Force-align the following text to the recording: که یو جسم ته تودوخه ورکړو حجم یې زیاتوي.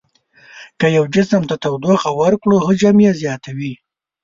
که 0.79 0.87
یو 0.97 1.05
جسم 1.13 1.41
ته 1.49 1.55
تودوخه 1.63 2.09
ورکړو 2.21 2.55
حجم 2.65 2.97
یې 3.05 3.11
زیاتوي. 3.21 3.73